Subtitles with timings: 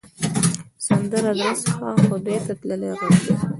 [0.85, 3.35] سندره د زړه څخه خدای ته تللې غږ ده